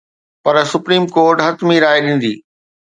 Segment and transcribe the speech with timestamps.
[0.43, 2.33] پر Supreme Court حتمي راءِ ڏيندي.